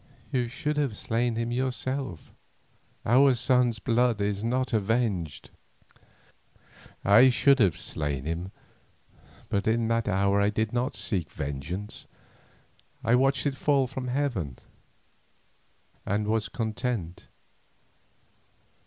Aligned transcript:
"You 0.31 0.47
should 0.47 0.77
have 0.77 0.97
slain 0.97 1.35
him 1.35 1.51
yourself; 1.51 2.31
our 3.05 3.35
son's 3.35 3.77
blood 3.77 4.19
is 4.19 4.43
not 4.43 4.73
avenged." 4.73 5.51
"I 7.05 7.29
should 7.29 7.59
have 7.59 7.77
slain 7.77 8.25
him, 8.25 8.51
but 9.47 9.67
in 9.67 9.89
that 9.89 10.07
hour 10.07 10.41
I 10.41 10.49
did 10.49 10.73
not 10.73 10.95
seek 10.95 11.31
vengeance, 11.31 12.07
I 13.03 13.13
watched 13.13 13.45
it 13.45 13.55
fall 13.55 13.85
from 13.85 14.07
heaven, 14.07 14.57
and 16.03 16.25
was 16.25 16.49
content. 16.49 17.27